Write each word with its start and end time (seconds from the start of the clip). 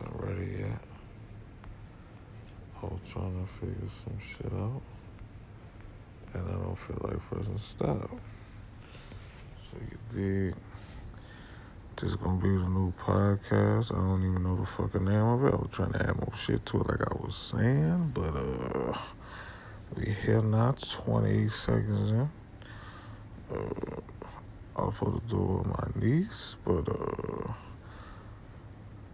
wasn't 0.00 0.22
ready 0.22 0.52
yet. 0.60 0.80
I 2.82 2.86
was 2.86 3.00
trying 3.10 3.40
to 3.40 3.52
figure 3.52 3.88
some 3.88 4.18
shit 4.18 4.52
out. 4.52 4.82
And 6.32 6.48
I 6.48 6.52
don't 6.52 6.78
feel 6.78 6.98
like 7.02 7.20
pressing 7.28 7.58
stop. 7.58 8.10
So 9.70 9.76
you 9.80 9.98
dig. 10.48 10.54
This 12.00 12.14
gonna 12.14 12.40
be 12.40 12.48
the 12.48 12.68
new 12.68 12.92
podcast. 13.04 13.92
I 13.92 13.96
don't 13.96 14.24
even 14.24 14.42
know 14.42 14.56
the 14.56 14.64
fucking 14.64 15.04
name 15.04 15.16
of 15.16 15.44
it. 15.44 15.52
I 15.52 15.56
was 15.56 15.68
trying 15.70 15.92
to 15.92 16.08
add 16.08 16.16
more 16.16 16.34
shit 16.34 16.64
to 16.66 16.80
it 16.80 16.88
like 16.88 17.02
I 17.02 17.14
was 17.14 17.36
saying, 17.36 18.12
but 18.14 18.34
uh 18.34 18.98
we 19.96 20.14
here 20.24 20.40
now, 20.40 20.72
28 20.72 21.50
seconds 21.50 22.10
in. 22.10 22.30
Uh, 23.52 23.56
I 24.76 24.82
was 24.82 24.94
supposed 24.94 25.28
to 25.28 25.34
do 25.34 25.42
it 25.42 25.58
with 25.58 25.66
my 25.66 26.00
niece, 26.00 26.56
but 26.64 26.88
uh 26.88 27.52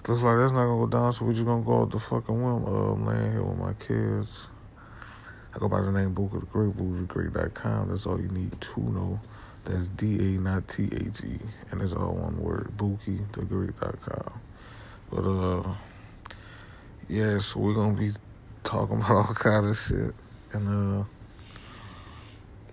Looks 0.09 0.23
like 0.23 0.37
that's 0.37 0.52
not 0.52 0.66
gonna 0.66 0.87
go 0.87 0.87
down, 0.87 1.12
so 1.12 1.24
we're 1.24 1.33
just 1.33 1.45
gonna 1.45 1.65
go 1.65 1.80
out 1.80 1.91
the 1.91 1.98
fucking 1.98 2.41
whim. 2.41 2.65
Uh, 2.65 2.92
I'm 2.92 3.06
laying 3.06 3.33
here 3.33 3.42
with 3.42 3.59
my 3.59 3.73
kids. 3.73 4.46
I 5.52 5.59
go 5.59 5.69
by 5.69 5.80
the 5.80 5.91
name 5.91 6.15
Booker 6.15 6.38
the 6.38 6.46
Great, 6.46 6.77
BookerDaGreat.com. 6.77 7.88
That's 7.88 8.06
all 8.06 8.20
you 8.20 8.29
need 8.29 8.60
to 8.60 8.80
know. 8.80 9.19
That's 9.65 9.88
D 9.88 10.37
A, 10.37 10.38
not 10.38 10.69
T 10.69 10.84
H 10.92 11.24
E. 11.24 11.41
And 11.73 11.82
it's 11.82 11.92
all 11.92 12.15
one 12.15 12.41
word, 12.41 12.70
BookerDaGreat.com. 12.77 14.41
But, 15.10 15.24
uh, 15.27 15.74
yeah, 17.09 17.38
so 17.38 17.59
we're 17.59 17.74
gonna 17.74 17.98
be 17.98 18.12
talking 18.62 18.96
about 19.02 19.10
all 19.10 19.34
kind 19.34 19.66
of 19.66 19.77
shit. 19.77 20.15
And, 20.52 21.01
uh, 21.01 21.04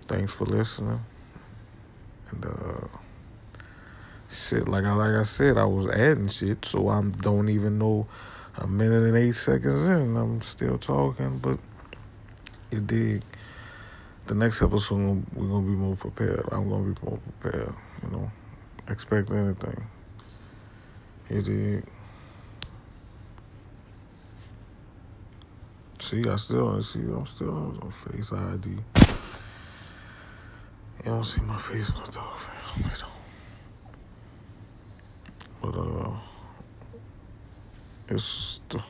thanks 0.06 0.34
for 0.34 0.46
listening. 0.46 1.04
And, 2.30 2.46
uh, 2.46 2.88
shit. 4.34 4.68
Like 4.68 4.86
I 4.86 4.94
like 4.94 5.16
I 5.16 5.24
said, 5.24 5.58
I 5.58 5.66
was 5.66 5.88
adding 5.88 6.28
shit, 6.28 6.66
so 6.66 6.90
I 6.90 7.02
don't 7.02 7.50
even 7.50 7.78
know 7.78 8.08
a 8.58 8.68
minute 8.68 9.04
and 9.04 9.18
eight 9.18 9.36
seconds 9.36 9.88
in. 9.88 10.16
I'm 10.18 10.42
still 10.42 10.78
talking, 10.78 11.40
but 11.40 11.60
it 12.72 12.88
did. 12.88 13.24
The 14.26 14.36
next 14.36 14.62
episode 14.62 15.26
we're 15.34 15.48
gonna 15.48 15.66
be 15.66 15.74
more 15.74 15.96
prepared. 15.96 16.48
I'm 16.52 16.70
gonna 16.70 16.94
be 16.94 17.02
more 17.06 17.20
prepared. 17.40 17.74
You 18.04 18.10
know, 18.10 18.32
expect 18.88 19.32
anything. 19.32 19.84
It 21.30 21.44
did. 21.44 21.86
See, 26.00 26.28
I 26.28 26.36
still 26.36 26.82
see. 26.84 27.00
I'm 27.00 27.26
still 27.26 27.50
on 27.50 27.92
Face 27.92 28.32
ID. 28.32 28.70
You 31.06 31.12
don't 31.12 31.24
see 31.26 31.42
my 31.42 31.58
face 31.58 31.88
the 31.88 32.12
dog. 32.12 33.10
But 35.64 35.76
uh, 35.78 36.10
it's 38.10 38.60
the 38.68 38.84